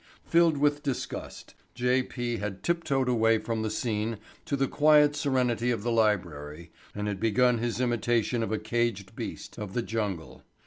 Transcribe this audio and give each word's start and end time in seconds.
Filled 0.25 0.57
with 0.57 0.81
disgust 0.81 1.53
J. 1.75 2.01
P. 2.01 2.37
had 2.37 2.63
tip 2.63 2.83
toed 2.83 3.07
away 3.07 3.37
from 3.37 3.61
the 3.61 3.69
scene 3.69 4.17
to 4.45 4.55
the 4.55 4.67
quiet 4.67 5.15
serenity 5.15 5.69
of 5.69 5.83
the 5.83 5.91
library 5.91 6.71
and 6.95 7.07
had 7.07 7.19
begun 7.19 7.59
his 7.59 7.79
imitation 7.79 8.41
of 8.41 8.51
a 8.51 8.57
caged 8.57 9.15
beast 9.15 9.59
of 9.59 9.75
the 9.75 9.83
jungle. 9.83 10.41